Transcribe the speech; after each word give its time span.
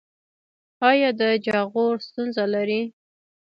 ایا 0.89 1.09
د 1.19 1.21
جاغور 1.45 1.95
ستونزه 2.07 2.43
لرئ؟ 2.53 2.81